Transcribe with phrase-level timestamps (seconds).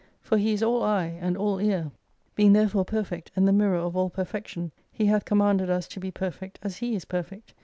[0.19, 1.91] For He is all eye and all ear.
[2.33, 5.99] Being there fore perfect, and the mirror of all perfection, He hath commanded us to
[5.99, 7.53] be perfect as He is perfect.